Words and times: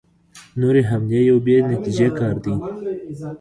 نورې 0.59 0.81
حملې 0.89 1.21
یو 1.29 1.37
بې 1.45 1.55
نتیجې 1.71 2.07
کار 2.19 2.35
دی. 2.43 2.53